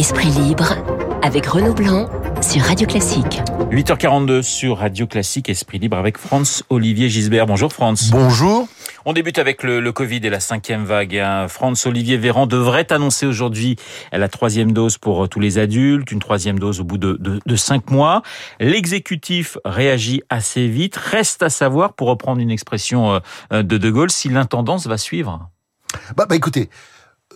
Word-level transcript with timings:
Esprit 0.00 0.30
libre 0.30 0.76
avec 1.20 1.44
Renaud 1.44 1.74
Blanc 1.74 2.08
sur 2.40 2.62
Radio 2.62 2.86
Classique. 2.86 3.42
8h42 3.70 4.40
sur 4.40 4.78
Radio 4.78 5.06
Classique, 5.06 5.50
Esprit 5.50 5.78
libre 5.78 5.98
avec 5.98 6.16
France 6.16 6.64
Olivier 6.70 7.10
Gisbert. 7.10 7.44
Bonjour 7.44 7.70
France. 7.70 8.08
Bonjour. 8.10 8.66
On 9.04 9.12
débute 9.12 9.36
avec 9.38 9.62
le, 9.62 9.78
le 9.78 9.92
Covid 9.92 10.20
et 10.22 10.30
la 10.30 10.40
cinquième 10.40 10.86
vague. 10.86 11.18
Hein. 11.18 11.48
France 11.48 11.84
Olivier 11.84 12.16
Véran 12.16 12.46
devrait 12.46 12.90
annoncer 12.90 13.26
aujourd'hui 13.26 13.76
la 14.10 14.28
troisième 14.30 14.72
dose 14.72 14.96
pour 14.96 15.28
tous 15.28 15.38
les 15.38 15.58
adultes, 15.58 16.10
une 16.10 16.20
troisième 16.20 16.58
dose 16.58 16.80
au 16.80 16.84
bout 16.84 16.96
de, 16.96 17.18
de, 17.20 17.38
de 17.44 17.56
cinq 17.56 17.90
mois. 17.90 18.22
L'exécutif 18.58 19.58
réagit 19.66 20.22
assez 20.30 20.66
vite. 20.66 20.96
Reste 20.96 21.42
à 21.42 21.50
savoir, 21.50 21.92
pour 21.92 22.08
reprendre 22.08 22.40
une 22.40 22.50
expression 22.50 23.20
euh, 23.52 23.62
de 23.62 23.76
De 23.76 23.90
Gaulle, 23.90 24.10
si 24.10 24.30
l'intendance 24.30 24.86
va 24.86 24.96
suivre. 24.96 25.50
Bah, 26.16 26.24
bah 26.26 26.36
écoutez, 26.36 26.70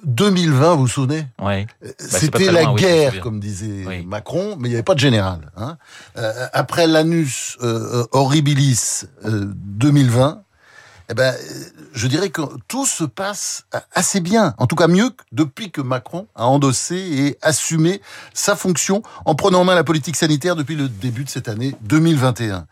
2020, 0.05 0.75
vous 0.75 0.81
vous 0.83 0.89
souvenez? 0.89 1.27
Ouais. 1.41 1.67
Bah, 1.83 1.89
C'était 1.99 2.51
la 2.51 2.65
loin, 2.65 2.75
guerre, 2.75 3.13
oui, 3.15 3.21
comme 3.21 3.41
disait 3.41 3.85
oui. 3.87 4.05
Macron, 4.05 4.57
mais 4.59 4.69
il 4.69 4.71
n'y 4.71 4.77
avait 4.77 4.83
pas 4.83 4.95
de 4.95 5.01
général. 5.01 5.51
Hein. 5.57 5.79
Euh, 6.17 6.47
après 6.53 6.87
l'anus 6.87 7.57
euh, 7.63 8.07
horribilis 8.13 9.05
euh, 9.25 9.47
2020, 9.55 10.43
eh 11.11 11.15
ben, 11.15 11.35
je 11.93 12.07
dirais 12.07 12.31
que 12.31 12.41
tout 12.67 12.87
se 12.87 13.05
passe 13.05 13.67
assez 13.93 14.21
bien, 14.21 14.55
en 14.57 14.67
tout 14.67 14.77
cas 14.77 14.89
mieux 14.89 15.11
que 15.11 15.23
depuis 15.33 15.71
que 15.71 15.83
Macron 15.83 16.27
a 16.35 16.47
endossé 16.47 16.97
et 16.97 17.39
assumé 17.43 18.01
sa 18.33 18.57
fonction 18.57 19.03
en 19.27 19.35
prenant 19.35 19.61
en 19.61 19.65
main 19.65 19.75
la 19.75 19.85
politique 19.85 20.17
sanitaire 20.17 20.57
depuis 20.57 20.77
le 20.77 20.89
début 20.89 21.25
de 21.25 21.29
cette 21.29 21.49
année 21.49 21.75
2021. 21.83 22.67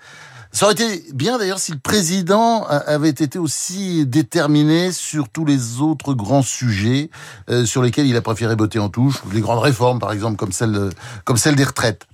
Ça 0.55 0.67
aurait 0.67 0.75
été 0.75 1.03
bien 1.15 1.39
d'ailleurs 1.39 1.59
si 1.59 1.73
le 1.73 1.79
président 1.79 2.65
avait 2.67 3.09
été 3.09 3.39
aussi 3.39 4.05
déterminé 4.05 4.93
sur 4.93 5.31
tous 5.31 5.47
les 5.47 5.81
autres 5.81 6.13
grands 6.13 6.43
sujets 6.43 7.09
euh, 7.49 7.65
sur 7.65 7.83
lesquels 7.83 8.07
il 8.07 8.17
a 8.17 8.21
préféré 8.21 8.55
botter 8.55 8.79
en 8.79 8.91
touche, 8.91 9.23
les 9.33 9.41
grandes 9.41 9.61
réformes 9.61 9.99
par 9.99 10.13
exemple 10.13 10.37
comme 10.37 10.53
celle 10.53 10.91
comme 11.25 11.39
celle 11.39 11.57
des 11.57 11.65
retraites. 11.65 12.07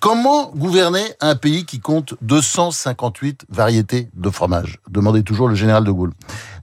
Comment 0.00 0.50
gouverner 0.52 1.04
un 1.20 1.36
pays 1.36 1.66
qui 1.66 1.80
compte 1.80 2.14
258 2.22 3.44
variétés 3.50 4.08
de 4.14 4.30
fromage? 4.30 4.78
Demandait 4.88 5.22
toujours 5.22 5.48
le 5.48 5.54
général 5.54 5.84
de 5.84 5.90
Gaulle. 5.90 6.12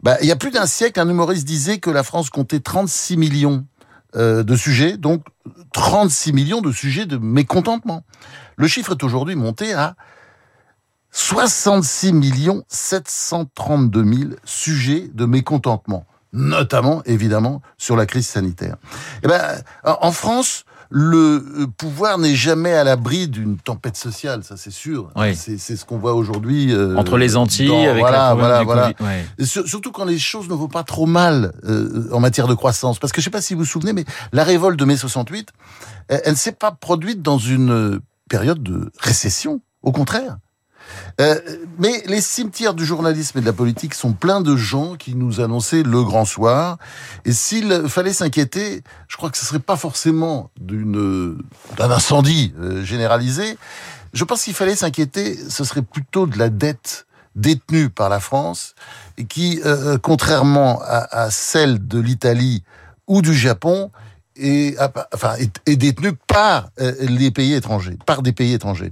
Bah, 0.01 0.17
il 0.21 0.27
y 0.27 0.31
a 0.31 0.35
plus 0.35 0.51
d'un 0.51 0.66
siècle, 0.66 0.99
un 0.99 1.09
humoriste 1.09 1.45
disait 1.45 1.79
que 1.79 1.89
la 1.89 2.03
France 2.03 2.29
comptait 2.29 2.59
36 2.59 3.17
millions 3.17 3.66
euh, 4.16 4.43
de 4.43 4.55
sujets, 4.55 4.97
donc 4.97 5.25
36 5.73 6.33
millions 6.33 6.61
de 6.61 6.71
sujets 6.71 7.05
de 7.05 7.17
mécontentement. 7.17 8.03
Le 8.55 8.67
chiffre 8.67 8.91
est 8.91 9.03
aujourd'hui 9.03 9.35
monté 9.35 9.73
à 9.73 9.95
66 11.14 12.11
millions 12.11 12.64
732 12.67 14.03
000 14.03 14.30
sujets 14.44 15.09
de 15.14 15.25
mécontentement, 15.25 16.06
notamment 16.33 17.03
évidemment 17.06 17.61
sur 17.78 17.95
la 17.95 18.08
crise 18.08 18.28
sanitaire. 18.28 18.78
Et 19.22 19.28
ben, 19.28 19.41
en 19.84 20.11
France, 20.11 20.66
le 20.89 21.66
pouvoir 21.78 22.17
n'est 22.17 22.36
jamais 22.36 22.73
à 22.73 22.84
l'abri 22.84 23.28
d'une 23.28 23.58
tempête 23.58 23.95
sociale, 23.95 24.44
ça 24.44 24.58
c'est 24.58 24.72
sûr. 24.72 25.11
Oui. 25.16 25.36
C'est 25.36 25.58
ce 25.58 25.86
qu'on 25.86 25.97
voit 25.97 26.16
aujourd'hui 26.16 26.73
euh, 26.73 26.97
entre 26.97 27.17
les 27.17 27.36
Antilles, 27.36 27.67
dans, 27.67 27.84
avec 27.84 28.00
voilà, 28.00 28.30
la 28.30 28.34
voilà, 28.34 28.59
du 28.59 28.66
voilà. 28.66 28.91
Ouais. 29.00 29.45
Surtout 29.45 29.91
quand 29.91 30.06
les 30.06 30.19
choses 30.19 30.50
ne 30.50 30.56
vont 30.56 30.67
pas 30.67 30.84
trop 30.84 31.06
mal 31.06 31.53
euh, 31.64 32.09
en 32.11 32.19
matière 32.19 32.47
de 32.47 32.56
croissance. 32.56 32.97
Parce 32.97 33.14
que 33.14 33.22
je 33.22 33.25
sais 33.25 33.31
pas 33.31 33.41
si 33.41 33.53
vous 33.53 33.61
vous 33.61 33.66
souvenez, 33.66 33.94
mais 33.94 34.06
la 34.31 34.44
révolte 34.44 34.80
de 34.80 34.86
mai 34.86 34.97
68, 34.97 35.50
elle, 36.08 36.22
elle 36.25 36.31
ne 36.31 36.38
s'est 36.38 36.52
pas 36.52 36.72
produite 36.72 37.22
dans 37.22 37.38
une 37.38 38.00
période 38.30 38.64
de 38.64 38.91
récession. 39.00 39.61
Au 39.84 39.91
contraire. 39.91 40.38
Euh, 41.21 41.39
mais 41.77 42.03
les 42.07 42.21
cimetières 42.21 42.73
du 42.73 42.85
journalisme 42.85 43.37
et 43.37 43.41
de 43.41 43.45
la 43.45 43.53
politique 43.53 43.93
sont 43.93 44.13
pleins 44.13 44.41
de 44.41 44.55
gens 44.55 44.95
qui 44.95 45.15
nous 45.15 45.41
annonçaient 45.41 45.83
le 45.83 46.03
grand 46.03 46.25
soir. 46.25 46.77
Et 47.25 47.33
s'il 47.33 47.87
fallait 47.87 48.13
s'inquiéter, 48.13 48.83
je 49.07 49.17
crois 49.17 49.29
que 49.29 49.37
ce 49.37 49.45
serait 49.45 49.59
pas 49.59 49.77
forcément 49.77 50.49
d'une 50.59 51.37
d'un 51.77 51.91
incendie 51.91 52.53
euh, 52.59 52.83
généralisé. 52.83 53.57
Je 54.13 54.23
pense 54.23 54.43
qu'il 54.43 54.53
fallait 54.53 54.75
s'inquiéter, 54.75 55.38
ce 55.49 55.63
serait 55.63 55.81
plutôt 55.81 56.27
de 56.27 56.38
la 56.38 56.49
dette 56.49 57.05
détenue 57.35 57.89
par 57.89 58.09
la 58.09 58.19
France 58.19 58.75
et 59.17 59.25
qui, 59.25 59.59
euh, 59.66 59.97
contrairement 59.97 60.81
à, 60.83 61.23
à 61.23 61.31
celle 61.31 61.88
de 61.88 61.99
l'Italie 61.99 62.63
ou 63.07 63.22
du 63.22 63.33
Japon, 63.33 63.91
est, 64.35 64.77
enfin, 65.13 65.35
est, 65.66 65.75
détenu 65.75 66.13
par 66.13 66.69
euh, 66.79 66.94
les 66.99 67.31
pays 67.31 67.53
étrangers, 67.53 67.97
par 68.05 68.21
des 68.21 68.31
pays 68.31 68.53
étrangers. 68.53 68.91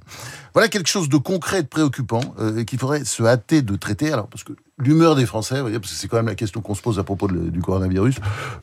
Voilà 0.53 0.67
quelque 0.67 0.89
chose 0.89 1.09
de 1.09 1.17
concret 1.17 1.59
et 1.59 1.63
de 1.63 1.67
préoccupant 1.67 2.21
euh, 2.39 2.63
qu'il 2.63 2.77
faudrait 2.79 3.05
se 3.05 3.23
hâter 3.23 3.61
de 3.61 3.75
traiter. 3.75 4.11
Alors, 4.11 4.27
parce 4.27 4.43
que 4.43 4.53
l'humeur 4.77 5.15
des 5.15 5.25
Français, 5.25 5.55
vous 5.55 5.61
voyez, 5.61 5.79
parce 5.79 5.91
que 5.91 5.97
c'est 5.97 6.07
quand 6.07 6.17
même 6.17 6.27
la 6.27 6.35
question 6.35 6.61
qu'on 6.61 6.75
se 6.75 6.81
pose 6.81 6.99
à 6.99 7.03
propos 7.03 7.27
du 7.27 7.61
coronavirus, 7.61 8.15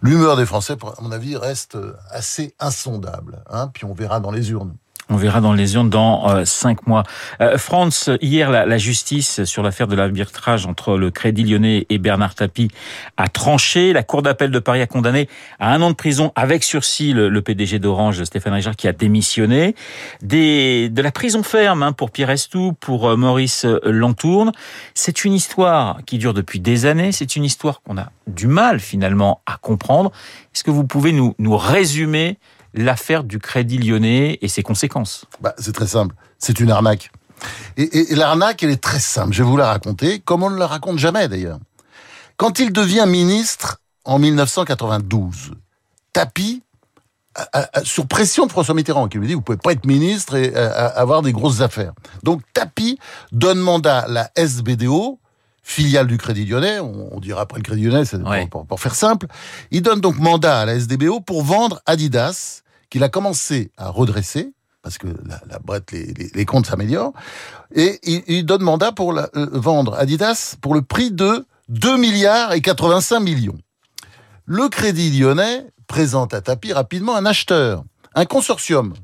l'humeur 0.03 0.37
des 0.37 0.47
Français, 0.47 0.77
à 0.83 1.03
mon 1.03 1.12
avis, 1.12 1.37
reste 1.37 1.78
assez 2.11 2.55
insondable. 2.61 3.43
Hein, 3.50 3.71
puis 3.72 3.84
on 3.84 3.94
verra 3.94 4.21
dans 4.21 4.31
les 4.31 4.50
urnes. 4.50 4.75
On 5.11 5.17
verra 5.17 5.41
dans 5.41 5.55
les 5.55 5.75
urnes 5.75 5.89
dans 5.89 6.29
euh, 6.29 6.45
cinq 6.45 6.87
mois. 6.87 7.03
Euh, 7.41 7.57
France, 7.57 8.11
hier, 8.21 8.51
la, 8.51 8.67
la 8.67 8.77
justice 8.77 9.45
sur 9.45 9.63
l'affaire 9.63 9.87
de 9.87 9.97
l'arbitrage 9.97 10.67
entre 10.67 10.99
le 10.99 11.11
Crédit 11.11 11.45
Lyonnais 11.45 11.87
et 11.89 11.97
Bernard 11.97 12.35
Tapie 12.35 12.71
a 13.17 13.29
tranché. 13.29 13.95
La 13.95 14.03
Cour 14.03 14.21
d'appel 14.21 14.51
de 14.51 14.59
Paris 14.59 14.83
a 14.83 14.87
condamné 14.87 15.27
à 15.61 15.73
un 15.73 15.81
an 15.81 15.91
de 15.91 15.95
prison 15.95 16.31
avec 16.37 16.63
sursis 16.63 17.15
le, 17.15 17.41
PDG 17.41 17.79
d'Orange, 17.79 18.23
Stéphane 18.25 18.53
Richard, 18.53 18.77
qui 18.77 18.87
a 18.87 18.93
démissionné. 18.93 19.75
Des, 20.21 20.91
de 20.91 21.01
la 21.01 21.11
prison 21.11 21.43
ferme 21.43 21.83
hein, 21.83 21.93
pour 21.93 22.11
Pierre 22.11 22.31
Estou, 22.31 22.75
pour 22.79 23.09
euh, 23.09 23.17
Maurice 23.17 23.65
Lantourne. 23.85 24.53
C'est 24.93 25.25
une 25.25 25.33
histoire 25.33 26.01
qui 26.05 26.19
dure 26.19 26.35
depuis 26.35 26.61
des 26.61 26.85
années. 26.85 27.13
C'est 27.13 27.35
une 27.35 27.45
histoire 27.45 27.81
qu'on 27.81 27.97
a 27.97 28.11
du 28.27 28.47
mal 28.47 28.79
finalement 28.79 29.41
à 29.47 29.57
comprendre. 29.57 30.13
Est-ce 30.55 30.65
que 30.65 30.71
vous 30.71 30.85
pouvez 30.85 31.13
nous, 31.13 31.35
nous 31.39 31.57
résumer 31.57 32.37
l'affaire 32.75 33.25
du 33.25 33.39
Crédit 33.39 33.79
Lyonnais 33.79 34.39
et 34.41 34.49
ses 34.49 34.62
conséquences 34.62 35.25
bah, 35.41 35.55
C'est 35.59 35.73
très 35.73 35.87
simple. 35.87 36.15
C'est 36.39 36.61
une 36.61 36.71
arnaque. 36.71 37.11
Et, 37.77 38.15
l'arnaque, 38.15 38.62
elle 38.62 38.71
est 38.71 38.83
très 38.83 38.99
simple. 38.99 39.33
Je 39.33 39.43
vais 39.43 39.49
vous 39.49 39.56
la 39.56 39.69
raconter, 39.69 40.19
comme 40.21 40.43
on 40.43 40.51
ne 40.51 40.59
la 40.59 40.67
raconte 40.67 40.99
jamais 40.99 41.29
d'ailleurs. 41.29 41.59
Quand 42.37 42.59
il 42.59 42.73
devient 42.73 43.05
ministre 43.06 43.81
en 44.05 44.19
1992, 44.19 45.53
Tapi, 46.12 46.62
sur 47.84 48.06
pression 48.06 48.47
de 48.47 48.51
François 48.51 48.75
Mitterrand, 48.75 49.09
qui 49.09 49.19
lui 49.19 49.29
dit 49.29 49.35
vous 49.35 49.43
pouvez 49.43 49.59
pas 49.59 49.73
être 49.73 49.87
ministre 49.87 50.35
et 50.35 50.55
à, 50.55 50.87
avoir 50.87 51.23
des 51.23 51.33
grosses 51.33 51.61
affaires. 51.61 51.93
Donc 52.25 52.43
Tapi 52.53 52.99
donne 53.31 53.59
mandat 53.59 54.00
à 54.00 54.09
la 54.09 54.31
SBDO, 54.35 55.21
filiale 55.69 56.06
du 56.06 56.17
Crédit 56.17 56.47
Lyonnais, 56.47 56.81
on, 56.81 57.15
on 57.15 57.21
dira 57.21 57.43
après 57.43 57.59
le 57.59 57.62
Crédit 57.62 57.84
Lyonnais, 57.84 58.15
ouais. 58.15 58.41
pour, 58.47 58.61
pour, 58.61 58.67
pour, 58.67 58.81
faire 58.81 58.95
simple. 58.95 59.27
Il 59.71 59.83
donne 59.83 60.01
donc 60.01 60.19
mandat 60.19 60.61
à 60.61 60.65
la 60.65 60.75
SDBO 60.75 61.21
pour 61.21 61.43
vendre 61.43 61.83
Adidas, 61.84 62.62
qu'il 62.89 63.05
a 63.05 63.11
commencé 63.11 63.71
à 63.77 63.91
redresser, 63.91 64.55
parce 64.83 64.97
que 64.97 65.09
la, 65.27 65.43
la 65.47 65.59
brette, 65.59 65.93
les, 65.93 66.06
les, 66.15 66.31
les 66.34 66.45
comptes 66.47 66.67
s'améliorent, 66.67 67.12
et 67.75 68.01
il, 68.03 68.23
il, 68.29 68.47
donne 68.47 68.62
mandat 68.62 68.93
pour 68.93 69.12
la, 69.12 69.29
euh, 69.37 69.47
vendre 69.53 69.95
Adidas 69.95 70.56
pour 70.62 70.75
le 70.75 70.81
prix 70.81 71.11
de 71.11 71.47
2 71.69 71.99
milliards 71.99 72.55
et 72.55 72.62
85 72.62 73.21
millions. 73.21 73.59
Le 74.47 74.71
Crédit 74.71 75.11
Lyonnais 75.11 75.67
présente 75.87 76.33
à 76.33 76.41
Tapi 76.41 76.73
rapidement 76.73 77.15
un 77.15 77.27
acheteur, 77.27 77.85
un 78.15 78.25
consortium, 78.25 78.95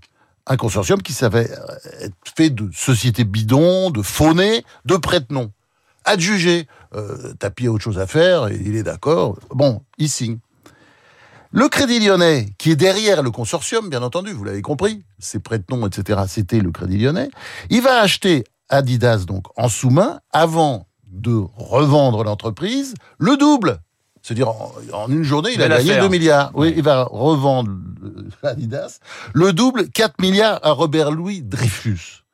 un 0.47 0.57
consortium 0.57 1.03
qui 1.03 1.13
savait 1.13 1.51
être 2.01 2.17
fait 2.35 2.49
de 2.49 2.71
sociétés 2.73 3.25
bidons, 3.25 3.91
de 3.91 4.01
faux-nez, 4.01 4.65
de 4.87 4.97
prête-noms 4.97 5.53
adjugé. 6.05 6.67
Euh, 6.95 7.35
Tapi 7.39 7.67
a 7.67 7.73
autre 7.73 7.83
chose 7.83 7.99
à 7.99 8.07
faire, 8.07 8.49
et 8.49 8.61
il 8.65 8.77
est 8.77 8.83
d'accord. 8.83 9.39
Bon, 9.51 9.83
il 9.99 10.09
signe. 10.09 10.39
Le 11.51 11.69
Crédit 11.69 12.01
Lyonnais, 12.01 12.49
qui 12.59 12.73
est 12.73 12.77
derrière 12.77 13.23
le 13.23 13.31
consortium, 13.31 13.89
bien 13.89 14.03
entendu, 14.03 14.33
vous 14.33 14.43
l'avez 14.43 14.63
compris, 14.63 15.05
ses 15.21 15.39
prête-noms, 15.39 15.87
etc., 15.87 16.23
c'était 16.27 16.59
le 16.59 16.73
Crédit 16.73 16.99
Lyonnais, 16.99 17.31
il 17.71 17.81
va 17.81 18.01
acheter 18.01 18.45
Adidas, 18.71 19.25
donc, 19.25 19.47
en 19.57 19.69
sous-main, 19.69 20.19
avant 20.33 20.89
de 21.07 21.43
revendre 21.57 22.25
l'entreprise, 22.25 22.95
le 23.19 23.37
double. 23.37 23.79
C'est-à-dire, 24.21 24.49
en, 24.49 24.73
en, 24.93 25.09
une 25.09 25.23
journée, 25.23 25.51
il 25.55 25.63
a 25.63 25.69
gagné 25.69 26.01
2 26.01 26.09
milliards. 26.09 26.51
Oui, 26.55 26.69
ouais. 26.69 26.75
il 26.77 26.83
va 26.83 27.05
revendre 27.05 27.71
Adidas. 28.43 28.99
Le 29.33 29.53
double, 29.53 29.91
4 29.91 30.21
milliards 30.21 30.59
à 30.63 30.73
Robert 30.73 31.13
Louis 31.13 31.43
Dreyfus. 31.43 32.25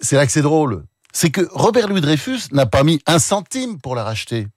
C'est 0.00 0.16
là 0.16 0.24
que 0.24 0.32
c'est 0.32 0.42
drôle 0.42 0.84
c'est 1.14 1.30
que 1.30 1.48
Robert 1.52 1.88
Louis 1.88 2.02
Dreyfus 2.02 2.40
n'a 2.52 2.66
pas 2.66 2.82
mis 2.82 3.00
un 3.06 3.18
centime 3.18 3.80
pour 3.80 3.94
la 3.94 4.04
racheter. 4.04 4.48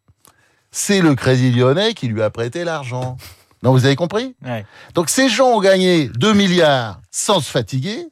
C'est 0.72 1.00
le 1.00 1.16
Crédit 1.16 1.52
Lyonnais 1.52 1.94
qui 1.94 2.08
lui 2.08 2.22
a 2.22 2.30
prêté 2.30 2.66
l'argent. 2.66 3.16
Non, 3.64 3.72
vous 3.72 3.86
avez 3.86 3.96
compris? 3.96 4.36
Ouais. 4.44 4.66
Donc 4.94 5.10
ces 5.10 5.30
gens 5.30 5.50
ont 5.50 5.62
gagné 5.62 6.10
2 6.10 6.34
milliards 6.34 7.00
sans 7.12 7.40
se 7.40 7.50
fatiguer, 7.50 8.08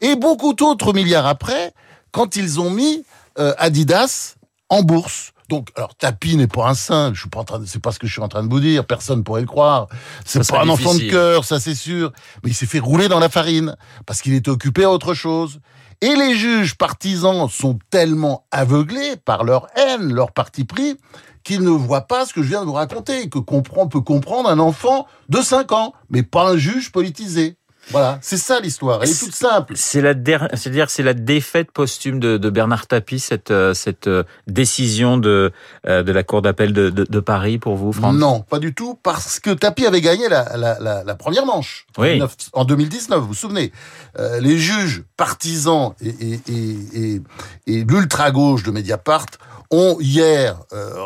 et 0.00 0.16
beaucoup 0.16 0.54
d'autres 0.54 0.92
milliards 0.92 1.26
après, 1.26 1.72
quand 2.12 2.36
ils 2.36 2.60
ont 2.60 2.70
mis 2.70 3.04
euh, 3.38 3.52
Adidas 3.58 4.36
en 4.68 4.82
bourse. 4.82 5.32
Donc, 5.48 5.70
alors 5.76 5.94
Tapi 5.94 6.36
n'est 6.36 6.46
pas 6.46 6.68
un 6.68 6.74
saint. 6.74 7.12
Je 7.14 7.20
suis 7.20 7.28
pas 7.30 7.40
en 7.40 7.44
train. 7.44 7.58
De, 7.58 7.64
c'est 7.64 7.80
pas 7.80 7.90
ce 7.90 7.98
que 7.98 8.06
je 8.06 8.12
suis 8.12 8.20
en 8.20 8.28
train 8.28 8.42
de 8.42 8.50
vous 8.50 8.60
dire. 8.60 8.84
Personne 8.84 9.24
pourrait 9.24 9.40
le 9.40 9.46
croire. 9.46 9.88
C'est 10.26 10.46
pas 10.46 10.60
un 10.60 10.66
difficile. 10.66 10.86
enfant 10.86 10.98
de 10.98 11.10
cœur, 11.10 11.44
ça 11.44 11.58
c'est 11.58 11.74
sûr. 11.74 12.12
Mais 12.44 12.50
il 12.50 12.54
s'est 12.54 12.66
fait 12.66 12.78
rouler 12.78 13.08
dans 13.08 13.18
la 13.18 13.30
farine 13.30 13.74
parce 14.04 14.20
qu'il 14.20 14.34
était 14.34 14.50
occupé 14.50 14.84
à 14.84 14.90
autre 14.90 15.14
chose. 15.14 15.60
Et 16.00 16.14
les 16.14 16.36
juges 16.36 16.76
partisans 16.76 17.48
sont 17.48 17.78
tellement 17.90 18.46
aveuglés 18.52 19.16
par 19.16 19.42
leur 19.42 19.66
haine, 19.76 20.12
leur 20.12 20.30
parti 20.30 20.64
pris, 20.64 20.96
qu'il 21.42 21.62
ne 21.62 21.70
voit 21.70 22.02
pas 22.02 22.24
ce 22.24 22.32
que 22.32 22.42
je 22.42 22.48
viens 22.50 22.60
de 22.60 22.66
vous 22.66 22.72
raconter, 22.72 23.28
que 23.28 23.40
comprend, 23.40 23.88
peut 23.88 24.00
comprendre 24.00 24.48
un 24.48 24.60
enfant 24.60 25.08
de 25.28 25.42
5 25.42 25.72
ans, 25.72 25.94
mais 26.08 26.22
pas 26.22 26.50
un 26.50 26.56
juge 26.56 26.92
politisé. 26.92 27.57
Voilà, 27.90 28.18
c'est 28.20 28.36
ça 28.36 28.60
l'histoire. 28.60 29.02
Elle 29.02 29.10
est 29.10 29.18
toute 29.18 29.34
simple. 29.34 29.74
C'est 29.76 30.00
la 30.00 30.14
c'est-à-dire 30.54 30.90
c'est 30.90 31.02
la 31.02 31.14
défaite 31.14 31.70
posthume 31.70 32.20
de, 32.20 32.36
de 32.36 32.50
Bernard 32.50 32.86
Tapie 32.86 33.18
cette 33.18 33.50
euh, 33.50 33.74
cette 33.74 34.06
euh, 34.06 34.24
décision 34.46 35.16
de 35.16 35.52
euh, 35.86 36.02
de 36.02 36.12
la 36.12 36.22
cour 36.22 36.42
d'appel 36.42 36.72
de, 36.72 36.90
de, 36.90 37.04
de, 37.04 37.20
Paris 37.20 37.58
pour 37.58 37.76
vous, 37.76 37.92
Franck? 37.92 38.14
Non, 38.16 38.40
pas 38.40 38.58
du 38.58 38.74
tout, 38.74 38.94
parce 39.02 39.40
que 39.40 39.50
Tapie 39.50 39.86
avait 39.86 40.00
gagné 40.00 40.28
la, 40.28 40.56
la, 40.56 40.78
la, 40.80 41.04
la 41.04 41.14
première 41.14 41.46
manche 41.46 41.86
oui. 41.96 42.20
en 42.52 42.64
2019. 42.64 43.20
Vous 43.20 43.28
vous 43.28 43.34
souvenez 43.34 43.72
euh, 44.18 44.40
Les 44.40 44.58
juges 44.58 45.04
partisans 45.16 45.94
et, 46.00 46.08
et, 46.08 46.40
et, 46.48 47.14
et, 47.14 47.22
et 47.66 47.84
l'ultra 47.84 48.30
gauche 48.30 48.62
de 48.62 48.70
Mediapart 48.70 49.26
ont 49.70 49.98
hier 50.00 50.58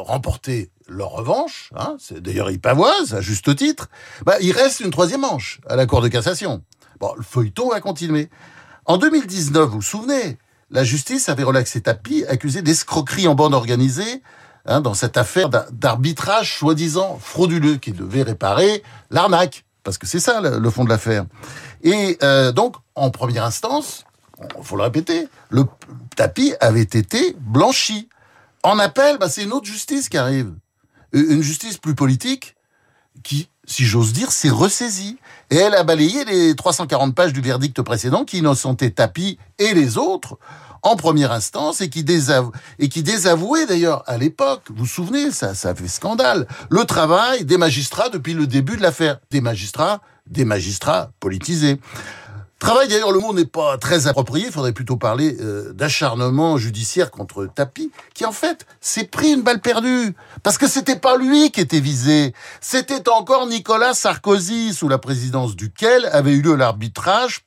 remporté 0.06 0.70
leur 0.92 1.10
revanche, 1.10 1.70
hein, 1.76 1.96
d'ailleurs 2.10 2.50
ils 2.50 2.60
pavoisent 2.60 3.14
à 3.14 3.20
juste 3.20 3.54
titre, 3.56 3.88
bah, 4.24 4.36
il 4.40 4.52
reste 4.52 4.80
une 4.80 4.90
troisième 4.90 5.22
manche 5.22 5.60
à 5.68 5.76
la 5.76 5.86
Cour 5.86 6.02
de 6.02 6.08
cassation. 6.08 6.62
Bon, 7.00 7.12
le 7.16 7.22
feuilleton 7.22 7.70
va 7.70 7.80
continuer. 7.80 8.30
En 8.84 8.98
2019, 8.98 9.68
vous 9.68 9.76
vous 9.76 9.82
souvenez, 9.82 10.38
la 10.70 10.84
justice 10.84 11.28
avait 11.28 11.42
relaxé 11.42 11.80
Tapi, 11.80 12.24
accusé 12.26 12.62
d'escroquerie 12.62 13.28
en 13.28 13.34
bande 13.34 13.54
organisée, 13.54 14.22
hein, 14.66 14.80
dans 14.80 14.94
cette 14.94 15.16
affaire 15.16 15.48
d'arbitrage 15.48 16.56
soi-disant 16.58 17.18
frauduleux 17.20 17.76
qui 17.76 17.92
devait 17.92 18.22
réparer 18.22 18.82
l'arnaque, 19.10 19.64
parce 19.84 19.98
que 19.98 20.06
c'est 20.06 20.20
ça 20.20 20.40
le, 20.40 20.58
le, 20.58 20.70
fond 20.70 20.84
de 20.84 20.88
l'affaire. 20.88 21.26
Et 21.82 22.18
euh, 22.22 22.52
donc, 22.52 22.76
en 22.94 23.10
première 23.10 23.44
instance, 23.44 24.04
il 24.58 24.64
faut 24.64 24.76
le 24.76 24.82
répéter, 24.82 25.28
le 25.50 25.64
tapis 26.16 26.54
avait 26.60 26.82
été 26.82 27.36
blanchi. 27.40 28.08
En 28.62 28.78
appel, 28.78 29.18
bah, 29.18 29.28
c'est 29.28 29.42
une 29.42 29.52
autre 29.52 29.66
justice 29.66 30.08
qui 30.08 30.18
arrive 30.18 30.52
une 31.12 31.42
justice 31.42 31.78
plus 31.78 31.94
politique 31.94 32.56
qui, 33.22 33.48
si 33.64 33.84
j'ose 33.84 34.12
dire, 34.12 34.32
s'est 34.32 34.50
ressaisie. 34.50 35.18
Et 35.50 35.56
elle 35.56 35.74
a 35.74 35.84
balayé 35.84 36.24
les 36.24 36.54
340 36.56 37.14
pages 37.14 37.32
du 37.32 37.40
verdict 37.40 37.82
précédent 37.82 38.24
qui 38.24 38.38
innocentait 38.38 38.90
Tapi 38.90 39.38
et 39.58 39.74
les 39.74 39.98
autres 39.98 40.38
en 40.82 40.96
première 40.96 41.32
instance 41.32 41.80
et 41.80 41.88
qui, 41.88 42.02
désavouait 42.02 43.66
d'ailleurs 43.66 44.02
à 44.06 44.18
l'époque, 44.18 44.62
vous 44.68 44.80
vous 44.80 44.86
souvenez, 44.86 45.30
ça, 45.30 45.54
ça 45.54 45.74
fait 45.74 45.88
scandale, 45.88 46.46
le 46.70 46.84
travail 46.84 47.44
des 47.44 47.56
magistrats 47.56 48.08
depuis 48.08 48.34
le 48.34 48.46
début 48.46 48.76
de 48.76 48.82
l'affaire. 48.82 49.20
Des 49.30 49.40
magistrats, 49.40 50.00
des 50.26 50.44
magistrats 50.44 51.12
politisés. 51.20 51.78
Travail, 52.62 52.86
d'ailleurs, 52.86 53.10
le 53.10 53.18
mot 53.18 53.34
n'est 53.34 53.44
pas 53.44 53.76
très 53.76 54.06
approprié. 54.06 54.46
Il 54.46 54.52
faudrait 54.52 54.72
plutôt 54.72 54.96
parler 54.96 55.36
euh, 55.40 55.72
d'acharnement 55.72 56.58
judiciaire 56.58 57.10
contre 57.10 57.48
Tapi, 57.52 57.90
qui 58.14 58.24
en 58.24 58.30
fait 58.30 58.66
s'est 58.80 59.02
pris 59.02 59.32
une 59.32 59.42
balle 59.42 59.60
perdue. 59.60 60.14
Parce 60.44 60.58
que 60.58 60.68
c'était 60.68 60.94
pas 60.94 61.16
lui 61.16 61.50
qui 61.50 61.60
était 61.60 61.80
visé. 61.80 62.32
C'était 62.60 63.08
encore 63.08 63.48
Nicolas 63.48 63.94
Sarkozy, 63.94 64.72
sous 64.74 64.88
la 64.88 64.98
présidence 64.98 65.56
duquel 65.56 66.08
avait 66.12 66.34
eu 66.34 66.40
lieu 66.40 66.54
l'arbitrage 66.54 67.40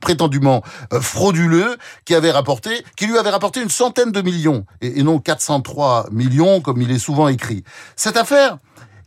prétendument 0.00 0.64
euh, 0.92 1.00
frauduleux, 1.00 1.76
qui 2.04 2.16
avait 2.16 2.32
rapporté, 2.32 2.84
qui 2.96 3.06
lui 3.06 3.18
avait 3.18 3.30
rapporté 3.30 3.62
une 3.62 3.70
centaine 3.70 4.10
de 4.10 4.22
millions, 4.22 4.66
et, 4.80 4.98
et 4.98 5.04
non 5.04 5.20
403 5.20 6.08
millions, 6.10 6.60
comme 6.60 6.82
il 6.82 6.90
est 6.90 6.98
souvent 6.98 7.28
écrit. 7.28 7.62
Cette 7.94 8.16
affaire 8.16 8.58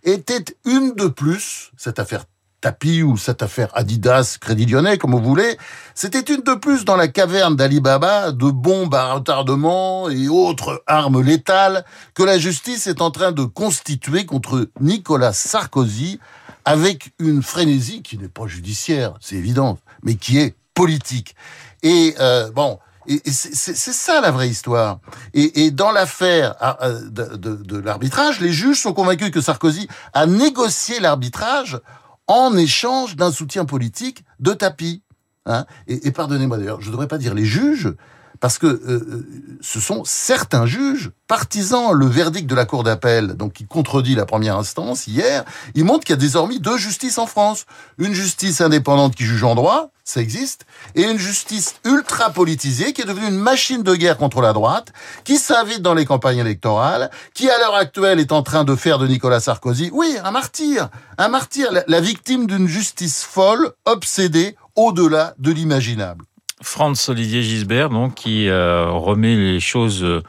était 0.03 0.45
une 0.63 0.93
de 0.93 1.07
plus, 1.07 1.73
cette 1.75 1.99
affaire 1.99 2.23
Tapi 2.65 3.03
ou 3.03 3.15
cette 3.15 3.43
affaire 3.43 3.69
Adidas, 3.75 4.39
Crédit 4.41 4.65
Lyonnais, 4.65 4.97
comme 4.97 5.11
vous 5.11 5.21
voulez, 5.21 5.55
c'était 5.93 6.33
une 6.33 6.41
de 6.41 6.55
plus 6.55 6.83
dans 6.83 6.95
la 6.95 7.07
caverne 7.07 7.55
d'Alibaba 7.55 8.31
de 8.31 8.49
bombes 8.49 8.95
à 8.95 9.13
retardement 9.13 10.09
et 10.09 10.29
autres 10.29 10.81
armes 10.87 11.21
létales 11.21 11.85
que 12.15 12.23
la 12.23 12.39
justice 12.39 12.87
est 12.87 13.01
en 13.01 13.11
train 13.11 13.31
de 13.31 13.43
constituer 13.43 14.25
contre 14.25 14.67
Nicolas 14.81 15.31
Sarkozy 15.31 16.19
avec 16.65 17.11
une 17.19 17.43
frénésie 17.43 18.01
qui 18.01 18.17
n'est 18.17 18.29
pas 18.29 18.47
judiciaire, 18.47 19.13
c'est 19.19 19.35
évident, 19.35 19.77
mais 20.01 20.15
qui 20.15 20.39
est 20.39 20.55
politique. 20.73 21.35
Et 21.83 22.15
euh, 22.19 22.49
bon, 22.49 22.79
et, 23.05 23.21
c'est 23.27 23.75
ça 23.75 24.21
la 24.21 24.31
vraie 24.31 24.49
histoire. 24.49 24.97
Et, 25.35 25.69
dans 25.69 25.91
l'affaire 25.91 26.55
ah, 26.59 26.79
euh, 26.81 26.99
de 27.11 27.77
l'arbitrage, 27.77 28.39
les 28.39 28.51
juges 28.51 28.81
sont 28.81 28.93
convaincus 28.93 29.29
que 29.29 29.39
Sarkozy 29.39 29.87
a 30.13 30.25
négocié 30.25 30.99
l'arbitrage 30.99 31.79
en 32.27 32.55
échange 32.57 33.15
d'un 33.15 33.31
soutien 33.31 33.65
politique 33.65 34.23
de 34.39 34.53
tapis. 34.53 35.03
Hein 35.45 35.65
et, 35.87 36.07
et 36.07 36.11
pardonnez-moi 36.11 36.57
d'ailleurs, 36.57 36.81
je 36.81 36.87
ne 36.87 36.91
devrais 36.91 37.07
pas 37.07 37.17
dire 37.17 37.33
les 37.33 37.45
juges, 37.45 37.93
parce 38.39 38.57
que 38.57 38.67
euh, 38.67 39.27
ce 39.61 39.79
sont 39.79 40.03
certains 40.05 40.65
juges 40.65 41.11
partisans. 41.27 41.93
Le 41.93 42.05
verdict 42.05 42.47
de 42.49 42.55
la 42.55 42.65
Cour 42.65 42.83
d'appel, 42.83 43.33
donc 43.35 43.53
qui 43.53 43.65
contredit 43.65 44.15
la 44.15 44.25
première 44.25 44.57
instance 44.57 45.07
hier, 45.07 45.43
il 45.73 45.85
montre 45.85 46.05
qu'il 46.05 46.13
y 46.13 46.17
a 46.17 46.21
désormais 46.21 46.59
deux 46.59 46.77
justices 46.77 47.17
en 47.17 47.27
France. 47.27 47.65
Une 47.97 48.13
justice 48.13 48.61
indépendante 48.61 49.15
qui 49.15 49.25
juge 49.25 49.43
en 49.43 49.55
droit, 49.55 49.89
ça 50.03 50.21
existe, 50.21 50.65
et 50.93 51.03
une 51.03 51.17
justice 51.17 51.75
ultra 51.83 52.29
politisée 52.29 52.93
qui 52.93 53.01
est 53.01 53.05
devenue 53.05 53.27
une 53.27 53.39
machine 53.39 53.81
de 53.81 53.95
guerre 53.95 54.17
contre 54.17 54.41
la 54.41 54.53
droite, 54.53 54.93
qui 55.23 55.37
s'invite 55.37 55.81
dans 55.81 55.95
les 55.95 56.05
campagnes 56.05 56.37
électorales, 56.37 57.09
qui 57.33 57.49
à 57.49 57.57
l'heure 57.57 57.75
actuelle 57.75 58.19
est 58.19 58.31
en 58.31 58.43
train 58.43 58.63
de 58.63 58.75
faire 58.75 58.99
de 58.99 59.07
Nicolas 59.07 59.39
Sarkozy, 59.39 59.89
oui, 59.93 60.17
un 60.23 60.31
martyr, 60.31 60.89
un 61.17 61.27
martyr, 61.27 61.71
la, 61.71 61.83
la 61.87 62.01
victime 62.01 62.45
d'une 62.45 62.67
justice 62.67 63.23
folle, 63.23 63.71
obsédée 63.85 64.55
au-delà 64.75 65.33
de 65.39 65.51
l'imaginable. 65.51 66.25
Franz 66.61 67.09
Olivier 67.09 67.43
Gisbert, 67.43 67.89
donc, 67.89 68.15
qui 68.15 68.47
euh, 68.47 68.89
remet 68.89 69.35
les 69.35 69.59
choses, 69.59 70.03
euh, 70.03 70.23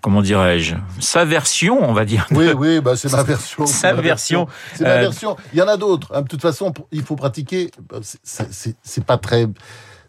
comment 0.00 0.22
dirais-je, 0.22 0.74
sa 1.00 1.24
version, 1.24 1.78
on 1.82 1.92
va 1.92 2.04
dire. 2.04 2.26
Oui, 2.30 2.48
oui, 2.56 2.80
bah 2.80 2.96
c'est 2.96 3.12
ma 3.12 3.22
version. 3.24 3.66
Sa 3.66 3.92
version. 3.92 4.48
C'est 4.74 4.84
ma 4.84 4.98
version. 4.98 5.36
Il 5.52 5.58
y 5.58 5.62
en 5.62 5.68
a 5.68 5.76
d'autres. 5.76 6.12
Hein. 6.14 6.22
De 6.22 6.28
toute 6.28 6.40
façon, 6.40 6.72
il 6.92 7.02
faut 7.02 7.16
pratiquer. 7.16 7.70
Bah, 7.88 7.98
c'est 8.02 9.04
pas 9.04 9.18
très 9.18 9.48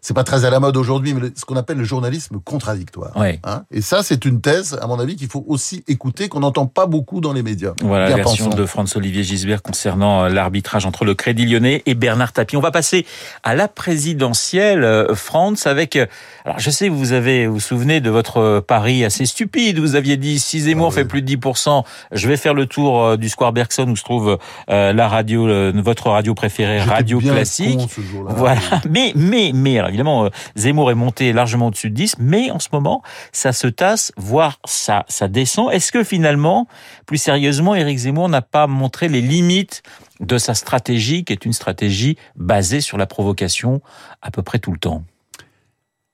c'est 0.00 0.14
pas 0.14 0.24
très 0.24 0.44
à 0.44 0.50
la 0.50 0.60
mode 0.60 0.76
aujourd'hui, 0.76 1.14
mais 1.14 1.28
ce 1.34 1.44
qu'on 1.44 1.56
appelle 1.56 1.78
le 1.78 1.84
journalisme 1.84 2.38
contradictoire. 2.44 3.16
Ouais. 3.16 3.40
Hein 3.44 3.64
et 3.70 3.80
ça, 3.80 4.02
c'est 4.02 4.24
une 4.24 4.40
thèse, 4.40 4.78
à 4.80 4.86
mon 4.86 4.98
avis, 4.98 5.16
qu'il 5.16 5.28
faut 5.28 5.44
aussi 5.48 5.84
écouter, 5.88 6.28
qu'on 6.28 6.40
n'entend 6.40 6.66
pas 6.66 6.86
beaucoup 6.86 7.20
dans 7.20 7.32
les 7.32 7.42
médias. 7.42 7.74
Voilà 7.82 8.08
la 8.08 8.16
version 8.16 8.48
de 8.48 8.66
François-Olivier 8.66 9.22
Gisbert 9.22 9.62
concernant 9.62 10.24
euh, 10.24 10.28
l'arbitrage 10.28 10.86
entre 10.86 11.04
le 11.04 11.14
Crédit 11.14 11.46
Lyonnais 11.46 11.82
et 11.86 11.94
Bernard 11.94 12.32
Tapie. 12.32 12.56
On 12.56 12.60
va 12.60 12.70
passer 12.70 13.06
à 13.42 13.54
la 13.54 13.68
présidentielle, 13.68 14.84
euh, 14.84 15.14
France, 15.14 15.66
avec... 15.66 15.96
Euh, 15.96 16.06
alors, 16.44 16.58
je 16.58 16.70
sais, 16.70 16.88
vous 16.88 17.12
avez, 17.12 17.46
vous 17.46 17.54
vous 17.54 17.60
souvenez 17.60 18.00
de 18.00 18.08
votre 18.08 18.60
pari 18.60 19.04
assez 19.04 19.26
stupide. 19.26 19.80
Vous 19.80 19.96
aviez 19.96 20.16
dit, 20.16 20.38
si 20.38 20.60
Zemmour 20.60 20.90
ah, 20.92 20.94
fait 20.94 21.04
plus 21.04 21.22
de 21.22 21.36
10%, 21.36 21.82
je 22.12 22.28
vais 22.28 22.36
faire 22.36 22.54
le 22.54 22.66
tour 22.66 23.18
du 23.18 23.28
Square 23.28 23.52
Bergson 23.52 23.88
où 23.88 23.96
se 23.96 24.04
trouve 24.04 24.38
la 24.68 25.08
radio, 25.08 25.72
votre 25.82 26.10
radio 26.10 26.34
préférée, 26.34 26.80
Radio 26.80 27.18
Classique. 27.18 27.80
voilà. 28.28 28.60
Mais, 28.88 29.12
mais, 29.16 29.50
mais, 29.52 29.80
évidemment, 29.88 30.26
euh, 30.26 30.28
Zemmour 30.56 30.90
est 30.90 30.94
monté 30.94 31.32
largement 31.32 31.68
au-dessus 31.68 31.90
de 31.90 31.94
10, 31.94 32.16
mais 32.18 32.50
en 32.50 32.58
ce 32.58 32.68
moment, 32.72 33.02
ça 33.32 33.52
se 33.52 33.66
tasse, 33.66 34.12
voire 34.16 34.58
ça, 34.64 35.04
ça 35.08 35.28
descend. 35.28 35.72
Est-ce 35.72 35.92
que 35.92 36.04
finalement, 36.04 36.66
plus 37.06 37.18
sérieusement, 37.18 37.74
Éric 37.74 37.98
Zemmour 37.98 38.28
n'a 38.28 38.42
pas 38.42 38.66
montré 38.66 39.08
les 39.08 39.20
limites 39.20 39.82
de 40.20 40.38
sa 40.38 40.54
stratégie, 40.54 41.24
qui 41.24 41.32
est 41.32 41.44
une 41.44 41.52
stratégie 41.52 42.16
basée 42.36 42.80
sur 42.80 42.98
la 42.98 43.06
provocation 43.06 43.80
à 44.22 44.30
peu 44.30 44.42
près 44.42 44.58
tout 44.58 44.72
le 44.72 44.78
temps? 44.78 45.04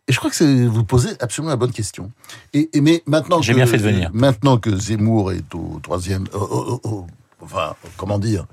Et 0.06 0.12
je 0.12 0.18
crois 0.18 0.30
que 0.30 0.66
vous 0.66 0.84
posez 0.84 1.10
absolument 1.20 1.50
la 1.50 1.56
bonne 1.56 1.72
question. 1.72 2.10
Et, 2.52 2.68
et 2.74 2.82
mais 2.82 3.02
maintenant 3.06 3.40
j'ai 3.40 3.54
bien 3.54 3.66
fait 3.66 3.78
de 3.78 3.82
venir. 3.82 4.10
Maintenant 4.12 4.58
que 4.58 4.76
Zemmour 4.76 5.32
est 5.32 5.54
au 5.54 5.80
troisième, 5.82 6.26
au, 6.34 6.38
au, 6.38 6.80
au, 6.84 7.06
enfin 7.40 7.74
comment 7.96 8.18
dire, 8.18 8.46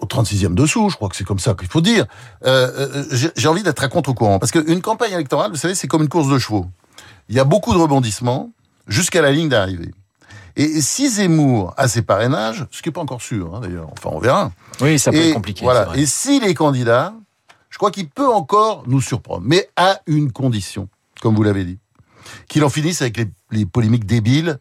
au 0.00 0.06
36e 0.06 0.54
dessous, 0.54 0.88
je 0.90 0.96
crois 0.96 1.08
que 1.08 1.16
c'est 1.16 1.24
comme 1.24 1.38
ça 1.38 1.54
qu'il 1.54 1.68
faut 1.68 1.80
dire. 1.80 2.06
Euh, 2.44 2.90
euh 2.94 3.30
J'ai 3.36 3.48
envie 3.48 3.62
d'être 3.62 3.82
à 3.82 3.88
contre-courant. 3.88 4.38
Parce 4.38 4.52
qu'une 4.52 4.80
campagne 4.80 5.12
électorale, 5.12 5.50
vous 5.50 5.56
savez, 5.56 5.74
c'est 5.74 5.88
comme 5.88 6.02
une 6.02 6.08
course 6.08 6.28
de 6.28 6.38
chevaux. 6.38 6.66
Il 7.28 7.36
y 7.36 7.40
a 7.40 7.44
beaucoup 7.44 7.72
de 7.72 7.78
rebondissements 7.78 8.50
jusqu'à 8.86 9.22
la 9.22 9.30
ligne 9.30 9.48
d'arrivée. 9.48 9.92
Et 10.56 10.80
si 10.80 11.08
Zemmour 11.08 11.74
a 11.76 11.86
ses 11.86 12.02
parrainages, 12.02 12.66
ce 12.70 12.82
qui 12.82 12.88
n'est 12.88 12.92
pas 12.92 13.00
encore 13.00 13.22
sûr, 13.22 13.54
hein, 13.54 13.60
d'ailleurs, 13.60 13.88
enfin 13.92 14.10
on 14.12 14.18
verra. 14.18 14.52
Oui, 14.80 14.98
ça 14.98 15.12
peut 15.12 15.18
être 15.18 15.34
compliqué. 15.34 15.64
Voilà. 15.64 15.88
Et 15.94 16.06
s'il 16.06 16.44
est 16.44 16.54
candidat, 16.54 17.14
je 17.68 17.78
crois 17.78 17.90
qu'il 17.90 18.08
peut 18.08 18.28
encore 18.28 18.82
nous 18.86 19.00
surprendre, 19.00 19.42
mais 19.44 19.70
à 19.76 20.00
une 20.06 20.32
condition, 20.32 20.88
comme 21.20 21.36
vous 21.36 21.44
l'avez 21.44 21.64
dit, 21.64 21.78
qu'il 22.48 22.64
en 22.64 22.68
finisse 22.68 23.00
avec 23.00 23.16
les, 23.16 23.28
les 23.52 23.64
polémiques 23.64 24.06
débiles 24.06 24.58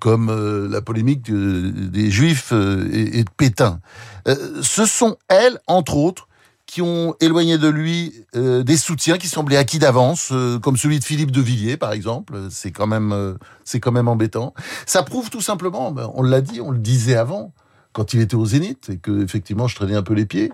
comme 0.00 0.30
euh, 0.30 0.68
la 0.68 0.80
polémique 0.80 1.30
de, 1.30 1.70
des 1.70 2.10
Juifs 2.10 2.52
euh, 2.52 2.88
et, 2.92 3.22
de 3.22 3.30
Pétain. 3.36 3.80
Euh, 4.26 4.60
ce 4.62 4.86
sont 4.86 5.16
elles, 5.28 5.60
entre 5.68 5.96
autres, 5.96 6.26
qui 6.66 6.82
ont 6.82 7.14
éloigné 7.20 7.58
de 7.58 7.68
lui 7.68 8.24
euh, 8.34 8.62
des 8.62 8.76
soutiens 8.76 9.18
qui 9.18 9.28
semblaient 9.28 9.56
acquis 9.56 9.78
d'avance, 9.78 10.32
comme 10.62 10.76
celui 10.76 10.98
de 10.98 11.04
Philippe 11.04 11.32
de 11.32 11.40
Villiers, 11.40 11.76
par 11.76 11.92
exemple. 11.92 12.34
C'est 12.50 12.70
quand 12.70 12.86
même, 12.86 13.36
c'est 13.64 13.80
quand 13.80 13.92
même 13.92 14.08
embêtant. 14.08 14.54
Ça 14.86 15.02
prouve 15.02 15.30
tout 15.30 15.40
simplement, 15.40 15.92
ben, 15.92 16.10
on 16.14 16.22
l'a 16.22 16.40
dit, 16.40 16.60
on 16.60 16.70
le 16.70 16.78
disait 16.78 17.16
avant, 17.16 17.52
quand 17.92 18.14
il 18.14 18.20
était 18.20 18.36
au 18.36 18.46
Zénith, 18.46 18.88
et 18.88 18.98
que 18.98 19.22
effectivement 19.22 19.66
je 19.66 19.74
traînais 19.74 19.96
un 19.96 20.02
peu 20.02 20.14
les 20.14 20.26
pieds, 20.26 20.52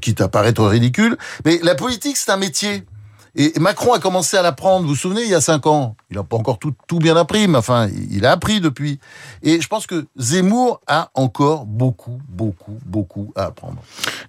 quitte 0.00 0.20
à 0.20 0.28
paraître 0.28 0.64
ridicule. 0.64 1.16
Mais 1.44 1.60
la 1.62 1.76
politique, 1.76 2.16
c'est 2.16 2.32
un 2.32 2.36
métier. 2.36 2.82
Et 3.34 3.52
Macron 3.60 3.92
a 3.92 3.98
commencé 3.98 4.36
à 4.36 4.42
l'apprendre, 4.42 4.82
vous 4.82 4.90
vous 4.90 4.96
souvenez, 4.96 5.22
il 5.22 5.30
y 5.30 5.34
a 5.34 5.40
cinq 5.40 5.66
ans. 5.66 5.96
Il 6.10 6.16
n'a 6.16 6.24
pas 6.24 6.36
encore 6.36 6.58
tout, 6.58 6.72
tout 6.86 6.98
bien 6.98 7.16
appris, 7.16 7.46
mais 7.48 7.58
enfin, 7.58 7.88
il 8.10 8.24
a 8.24 8.32
appris 8.32 8.60
depuis. 8.60 8.98
Et 9.42 9.60
je 9.60 9.68
pense 9.68 9.86
que 9.86 10.06
Zemmour 10.16 10.80
a 10.86 11.10
encore 11.14 11.66
beaucoup, 11.66 12.20
beaucoup, 12.28 12.78
beaucoup 12.86 13.32
à 13.36 13.44
apprendre. 13.44 13.76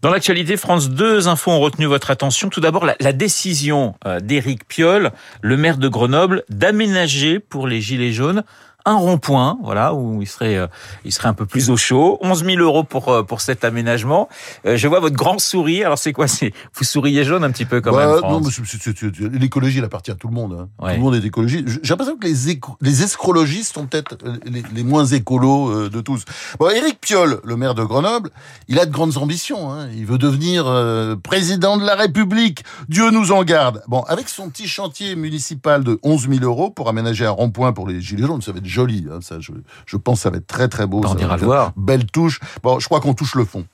Dans 0.01 0.09
l'actualité, 0.09 0.57
France, 0.57 0.89
deux 0.89 1.27
infos 1.27 1.51
ont 1.51 1.59
retenu 1.59 1.85
votre 1.85 2.11
attention. 2.11 2.49
Tout 2.49 2.61
d'abord, 2.61 2.85
la, 2.85 2.95
la 2.99 3.13
décision 3.13 3.95
euh, 4.05 4.19
d'Éric 4.19 4.67
Piolle, 4.67 5.11
le 5.41 5.57
maire 5.57 5.77
de 5.77 5.87
Grenoble, 5.87 6.43
d'aménager 6.49 7.39
pour 7.39 7.67
les 7.67 7.81
Gilets 7.81 8.13
jaunes 8.13 8.43
un 8.86 8.95
rond-point, 8.95 9.57
voilà, 9.63 9.93
où 9.93 10.21
il 10.21 10.27
serait, 10.27 10.55
euh, 10.57 10.67
il 11.05 11.12
serait 11.12 11.27
un 11.27 11.33
peu 11.33 11.45
plus 11.45 11.69
au 11.69 11.77
chaud. 11.77 12.17
11 12.21 12.43
000 12.45 12.57
euros 12.59 12.83
pour 12.83 13.09
euh, 13.09 13.24
pour 13.24 13.41
cet 13.41 13.63
aménagement. 13.63 14.29
Euh, 14.65 14.77
je 14.77 14.88
vois 14.88 15.00
votre 15.00 15.15
grand 15.15 15.38
sourire. 15.39 15.88
Alors 15.88 15.98
c'est 16.00 16.13
quoi? 16.13 16.27
C'est 16.27 16.53
vous 16.74 16.83
souriez 16.86 17.24
jaune 17.24 17.43
un 17.43 17.51
petit 17.51 17.65
peu 17.65 17.81
quand 17.81 17.91
Bah, 17.91 18.19
même. 18.21 19.29
l'écologie, 19.33 19.79
elle 19.79 19.83
appartient 19.86 20.12
à 20.12 20.15
tout 20.15 20.27
le 20.27 20.33
monde. 20.33 20.53
hein. 20.59 20.69
Ouais. 20.83 20.91
Tout 20.93 20.98
le 20.98 21.03
monde 21.03 21.15
est 21.15 21.25
écologie. 21.27 21.65
J'ai 21.83 21.89
l'impression 21.89 22.17
que 22.17 22.25
les, 22.25 22.50
éco- 22.50 22.77
les 22.81 23.03
escrologistes 23.03 23.74
sont 23.75 23.86
peut-être 23.86 24.17
les, 24.45 24.63
les 24.74 24.83
moins 24.83 25.05
écolos 25.05 25.69
euh, 25.69 25.89
de 25.89 26.01
tous. 26.01 26.24
Bon, 26.59 26.69
Éric 26.69 27.00
Piolle, 27.01 27.39
le 27.43 27.55
maire 27.57 27.75
de 27.75 27.83
Grenoble, 27.83 28.29
il 28.67 28.79
a 28.79 28.86
de 28.86 28.91
grandes 28.91 29.17
ambitions. 29.17 29.71
Hein. 29.71 29.89
Il 29.95 30.05
veut 30.05 30.17
devenir 30.17 30.65
euh, 30.67 31.15
président 31.15 31.77
de 31.77 31.86
la 31.86 31.95
République. 31.95 32.63
Dieu 32.88 33.12
nous 33.12 33.31
en 33.31 33.43
garde. 33.43 33.81
Bon, 33.88 34.01
avec 34.03 34.29
son 34.29 34.50
petit 34.50 34.67
chantier 34.67 35.15
municipal 35.15 35.83
de 35.83 36.00
11 36.03 36.29
000 36.29 36.43
euros 36.43 36.69
pour 36.69 36.89
aménager 36.89 37.25
un 37.25 37.31
rond-point 37.31 37.74
pour 37.74 37.88
les 37.88 38.01
gilets 38.01 38.25
jaunes, 38.27 38.41
ça 38.41 38.51
va 38.51 38.59
être 38.59 38.65
joli. 38.79 39.05
Hein, 39.12 39.19
ça, 39.21 39.39
je, 39.39 39.51
je 39.86 39.98
pense 39.98 40.19
que 40.19 40.24
ça 40.24 40.29
va 40.29 40.38
être 40.38 40.48
très 40.48 40.67
très 40.67 40.88
beau. 40.88 41.01
On 41.05 41.17
ira 41.17 41.38
voir. 41.38 41.74
Belle 41.75 42.05
touche. 42.05 42.39
Bon, 42.63 42.79
je 42.79 42.86
crois 42.88 43.01
qu'on 43.01 43.13
touche 43.13 43.36
le 43.36 43.45
fond. 43.45 43.65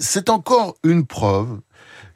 C'est 0.00 0.28
encore 0.28 0.76
une 0.82 1.06
preuve 1.06 1.60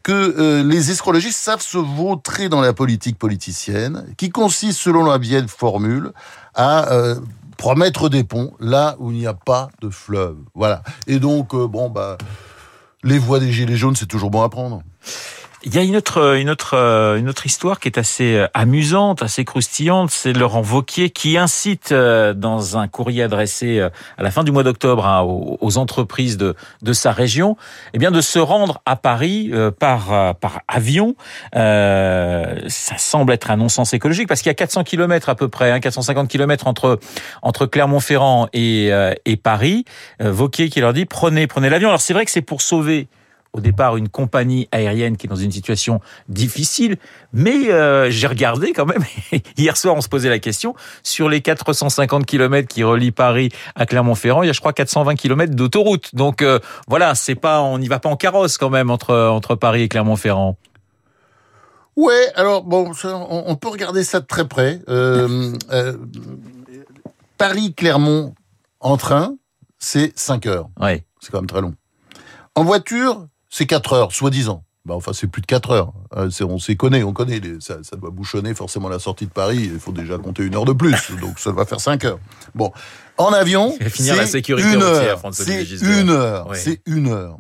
que 0.03 0.13
euh, 0.13 0.63
les 0.63 0.91
escrologistes 0.91 1.39
savent 1.39 1.61
se 1.61 1.79
vautrer 1.79 2.49
dans 2.49 2.63
la 2.63 2.73
politique 2.73 3.19
politicienne, 3.19 4.07
qui 4.17 4.31
consiste, 4.31 4.79
selon 4.79 5.05
la 5.05 5.19
vieille 5.19 5.49
formule, 5.49 6.13
à 6.55 6.93
euh, 6.93 7.17
promettre 7.57 8.09
des 8.09 8.25
ponts 8.25 8.53
là 8.61 8.97
où 8.99 9.11
il 9.11 9.19
n'y 9.19 9.27
a 9.27 9.35
pas 9.35 9.69
de 9.83 9.91
fleuve. 9.91 10.37
Voilà. 10.55 10.83
Et 11.07 11.19
donc, 11.19 11.55
euh, 11.55 11.67
bon, 11.67 11.91
bah, 11.91 12.17
les 13.03 13.19
voix 13.19 13.39
des 13.39 13.53
gilets 13.53 13.77
jaunes, 13.77 13.97
c'est 13.97 14.07
toujours 14.07 14.31
bon 14.31 14.43
à 14.43 14.49
prendre. 14.49 14.83
Il 15.65 15.75
y 15.75 15.79
a 15.79 15.83
une 15.83 15.97
autre, 15.97 16.37
une 16.37 16.51
autre, 16.51 16.75
euh, 16.75 17.17
une 17.17 17.29
autre 17.29 17.45
histoire 17.45 17.81
qui 17.81 17.89
est 17.89 17.99
assez 17.99 18.37
euh, 18.37 18.47
amusante, 18.55 19.25
assez 19.25 19.45
croustillante. 19.45 20.09
C'est 20.13 20.33
Laurent 20.33 20.61
Vauquier 20.61 21.11
qui 21.11 21.37
incite 21.37 21.91
euh, 21.91 22.33
dans 22.33 22.79
un 22.79 22.87
courrier 22.87 23.25
adressé 23.25 23.81
à 23.81 24.23
la 24.23 24.31
fin 24.31 24.45
du 24.45 24.53
mois 24.53 24.63
d'octobre 24.63 25.05
hein, 25.05 25.23
aux, 25.23 25.79
entreprises 25.79 26.37
de, 26.37 26.55
de 26.83 26.93
sa 26.93 27.11
région, 27.11 27.57
eh 27.93 27.99
bien 27.99 28.13
de 28.13 28.21
se 28.21 28.39
rendre 28.39 28.81
à 28.87 28.95
Paris 28.95 29.51
par, 29.81 30.37
par 30.37 30.61
avion. 30.69 31.17
Euh, 31.57 32.61
ça 32.69 32.97
semble 32.97 33.33
être 33.33 33.51
un 33.51 33.57
non-sens 33.57 33.93
écologique 33.95 34.29
parce 34.29 34.43
qu'il 34.43 34.51
y 34.51 34.53
a 34.53 34.55
400 34.55 34.85
km 34.85 35.29
à 35.29 35.35
peu 35.35 35.49
près, 35.49 35.73
hein, 35.73 35.81
450 35.81 36.29
km 36.29 36.69
entre 36.69 37.01
entre 37.43 37.67
Clermont-Ferrand 37.67 38.49
et, 38.53 38.91
et 39.25 39.37
Paris. 39.37 39.85
Vauquier 40.21 40.69
qui 40.69 40.81
leur 40.81 40.93
dit 40.93 41.05
prenez 41.05 41.49
prenez 41.49 41.69
l'avion. 41.69 41.89
Alors 41.89 42.01
c'est 42.01 42.13
vrai 42.13 42.25
que 42.25 42.31
c'est 42.31 42.43
pour 42.43 42.63
sauver 42.63 43.09
au 43.53 43.61
départ 43.61 43.97
une 43.97 44.09
compagnie 44.09 44.69
aérienne 44.73 45.17
qui 45.17 45.27
est 45.27 45.31
dans 45.31 45.37
une 45.37 45.53
situation 45.53 46.01
difficile, 46.29 46.97
mais 47.33 47.71
euh, 47.71 48.11
j'ai 48.11 48.27
regardé 48.27 48.73
quand 48.73 48.87
même, 48.87 49.05
hier 49.57 49.77
soir 49.77 49.95
on 49.97 50.01
se 50.01 50.09
posait 50.09 50.29
la 50.29 50.39
question, 50.39 50.75
sur 51.03 51.29
les 51.29 51.41
450 51.41 52.27
km 52.27 52.69
qui 52.69 52.85
relient 52.85 53.11
Paris 53.11 53.51
à 53.75 53.87
Clermont-Ferrand, 53.87 54.43
il 54.43 54.47
y 54.47 54.51
a 54.51 54.53
je 54.53 54.61
crois 54.61 54.73
420 54.73 55.15
km 55.17 55.55
d'autoroute. 55.55 56.15
Donc 56.15 56.43
euh, 56.43 56.59
voilà, 56.89 57.15
c'est 57.15 57.35
pas 57.35 57.63
on 57.63 57.79
n'y 57.79 57.89
va 57.89 57.99
pas 57.99 58.09
en 58.09 58.17
carrosse 58.17 58.59
quand 58.59 58.71
même 58.71 58.91
entre 58.91 59.15
entre 59.15 59.55
Paris 59.55 59.83
et 59.83 59.89
Clermont-Ferrand. 59.89 60.57
Ouais, 61.97 62.33
alors 62.37 62.63
bon, 62.63 62.93
on, 63.05 63.43
on 63.47 63.57
peut 63.57 63.69
regarder 63.69 64.05
ça 64.05 64.21
de 64.21 64.27
très 64.27 64.47
près. 64.47 64.81
Euh, 64.89 65.57
Paris-Clermont 67.39 68.35
en 68.81 68.97
train, 68.97 69.37
c'est 69.79 70.17
5 70.19 70.47
heures. 70.47 70.69
Ouais. 70.81 71.05
C'est 71.21 71.31
quand 71.31 71.39
même 71.39 71.49
très 71.49 71.61
long. 71.61 71.75
En 72.55 72.65
voiture, 72.65 73.27
c'est 73.49 73.67
4 73.67 73.93
heures, 73.93 74.13
soi-disant. 74.13 74.65
Bah, 74.85 74.95
enfin, 74.95 75.13
c'est 75.13 75.27
plus 75.27 75.43
de 75.43 75.47
4 75.47 75.71
heures. 75.73 75.93
Euh, 76.17 76.31
c'est- 76.31 76.45
on 76.45 76.59
s'y 76.59 76.77
connaît, 76.77 77.03
on 77.03 77.13
connaît. 77.13 77.41
les- 77.41 77.61
ça, 77.61 77.77
ça 77.83 77.97
doit 77.97 78.11
bouchonner 78.11 78.55
forcément 78.55 78.89
la 78.89 78.99
sortie 78.99 79.27
de 79.27 79.31
Paris. 79.31 79.69
Il 79.73 79.79
faut 79.79 79.93
déjà 79.93 80.17
compter 80.17 80.45
une 80.45 80.55
heure 80.55 80.65
de 80.65 80.73
plus. 80.73 80.95
donc, 81.21 81.39
ça 81.39 81.53
va 81.53 81.67
faire 81.67 81.81
5 81.81 82.05
heures. 82.05 82.19
Bon. 82.55 82.73
En 83.19 83.33
avion, 83.33 83.77
va 83.81 83.91
finir 83.91 84.15
la 84.17 84.25
c'est 84.27 84.33
sécurité 84.33 84.69
une 84.73 84.81
heure. 84.83 85.21
C'est 85.33 85.77
une 86.01 86.11
heure. 86.11 86.49
C'est 86.55 86.81
une 86.87 87.09
heure. 87.09 87.39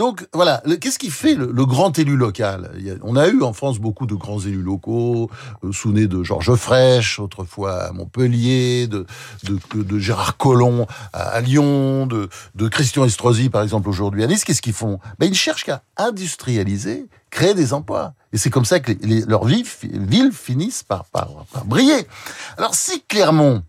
Donc 0.00 0.26
voilà, 0.32 0.62
qu'est-ce 0.80 0.98
qui 0.98 1.10
fait 1.10 1.34
le, 1.34 1.66
grand 1.66 1.98
élu 1.98 2.16
local? 2.16 2.70
On 3.02 3.16
a 3.16 3.28
eu 3.28 3.42
en 3.42 3.52
France 3.52 3.78
beaucoup 3.78 4.06
de 4.06 4.14
grands 4.14 4.40
élus 4.40 4.62
locaux, 4.62 5.28
euh, 5.62 5.72
souvenez 5.72 6.06
de 6.06 6.22
Georges 6.22 6.54
Frêche, 6.54 7.18
autrefois 7.18 7.82
à 7.82 7.92
Montpellier, 7.92 8.86
de, 8.86 9.04
de, 9.42 9.82
de 9.82 9.98
Gérard 9.98 10.38
Collomb 10.38 10.86
à, 11.12 11.38
Lyon, 11.42 12.06
de, 12.06 12.30
de 12.54 12.68
Christian 12.68 13.04
Estrosi 13.04 13.50
par 13.50 13.62
exemple 13.62 13.90
aujourd'hui 13.90 14.24
à 14.24 14.26
Nice. 14.26 14.44
Qu'est-ce 14.44 14.62
qu'ils 14.62 14.72
font? 14.72 15.00
Ben, 15.18 15.26
Ils 15.26 15.34
cherchent 15.34 15.64
qu'à 15.64 15.82
industrialiser, 15.98 17.04
créer 17.28 17.52
des 17.52 17.74
emplois. 17.74 18.14
Et 18.32 18.38
c'est 18.38 18.48
comme 18.48 18.64
ça 18.64 18.80
que 18.80 18.92
leurs 19.28 19.44
villes, 19.44 19.66
villes 19.82 20.32
finissent 20.32 20.82
par, 20.82 21.04
par, 21.04 21.44
par 21.52 21.66
briller. 21.66 22.06
Alors 22.56 22.74
si 22.74 23.02
Clermont 23.06 23.64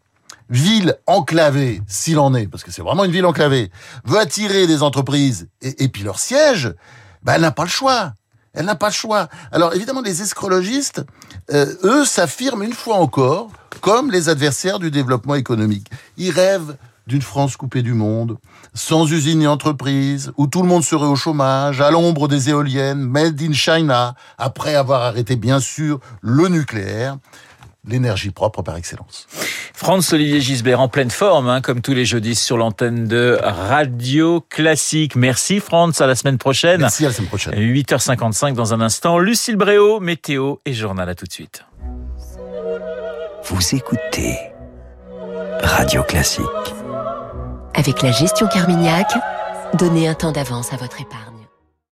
ville 0.52 0.98
enclavée, 1.08 1.82
s'il 1.88 2.20
en 2.20 2.36
est, 2.36 2.46
parce 2.46 2.64
que 2.64 2.72
c'est 2.72 2.84
vraiment 2.84 3.06
une 3.06 3.12
ville 3.12 3.26
enclavée, 3.26 3.72
veut 4.06 4.20
attirer 4.20 4.68
des 4.68 4.84
entreprises 4.84 5.48
et, 5.62 5.84
et 5.84 5.88
puis 5.88 6.04
leur 6.04 6.20
siège, 6.20 6.74
ben 7.24 7.34
elle 7.34 7.42
n'a 7.42 7.52
pas 7.52 7.64
le 7.64 7.70
choix. 7.70 8.14
Elle 8.54 8.66
n'a 8.66 8.76
pas 8.76 8.90
le 8.90 8.94
choix. 8.94 9.30
Alors 9.52 9.74
évidemment, 9.74 10.02
les 10.02 10.22
escrologistes, 10.22 11.04
euh, 11.52 11.74
eux, 11.84 12.06
s'affirment 12.06 12.64
une 12.64 12.74
fois 12.74 12.98
encore 12.98 13.50
comme 13.80 14.12
les 14.12 14.28
adversaires 14.30 14.78
du 14.78 14.92
développement 14.92 15.36
économique. 15.36 15.88
Ils 16.18 16.32
rêvent 16.32 16.76
d'une 17.08 17.22
France 17.22 17.56
coupée 17.58 17.82
du 17.82 17.94
monde, 17.94 18.38
sans 18.74 19.12
usines 19.12 19.40
ni 19.40 19.48
entreprises, 19.48 20.32
où 20.38 20.48
tout 20.48 20.62
le 20.62 20.68
monde 20.68 20.84
serait 20.84 21.08
au 21.08 21.16
chômage, 21.16 21.82
à 21.82 21.92
l'ombre 21.92 22.28
des 22.28 22.50
éoliennes, 22.50 23.00
made 23.00 23.42
in 23.42 23.54
China, 23.54 24.16
après 24.38 24.76
avoir 24.76 25.02
arrêté 25.02 25.36
bien 25.36 25.60
sûr 25.60 26.00
le 26.22 26.48
nucléaire, 26.48 27.18
l'énergie 27.86 28.32
propre 28.32 28.62
par 28.62 28.76
excellence. 28.76 29.28
Franz 29.82 30.14
Olivier 30.14 30.40
Gisbert 30.42 30.80
en 30.80 30.88
pleine 30.88 31.10
forme, 31.10 31.50
hein, 31.50 31.60
comme 31.60 31.82
tous 31.82 31.96
les 31.96 32.06
jeudis 32.06 32.36
sur 32.36 32.56
l'antenne 32.56 33.08
de 33.08 33.40
Radio 33.42 34.40
Classique. 34.48 35.16
Merci 35.16 35.60
Franz, 35.60 36.04
à 36.04 36.06
la 36.06 36.14
semaine 36.14 36.38
prochaine. 36.38 36.82
Merci, 36.82 37.04
à 37.04 37.08
la 37.08 37.16
semaine 37.16 37.28
prochaine. 37.28 37.56
8h55 37.56 38.54
dans 38.54 38.76
un 38.76 38.82
instant. 38.82 39.18
Lucille 39.18 39.56
Bréau, 39.56 40.00
météo 40.00 40.58
et 40.68 40.74
journal 40.74 41.10
à 41.10 41.16
tout 41.16 41.26
de 41.26 41.34
suite. 41.34 41.66
Vous 43.46 43.76
écoutez 43.76 44.38
Radio 45.64 46.04
Classique. 46.04 46.46
Avec 47.74 48.04
la 48.04 48.12
gestion 48.12 48.46
Carmignac, 48.54 49.12
donnez 49.80 50.08
un 50.08 50.14
temps 50.14 50.32
d'avance 50.32 50.72
à 50.74 50.78
votre 50.78 51.02
épargne. 51.02 51.41